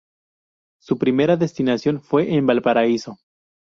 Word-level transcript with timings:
Su 0.81 0.97
primera 0.97 1.37
destinación 1.37 2.01
fue 2.01 2.33
en 2.33 2.47
Valparaíso. 2.47 3.19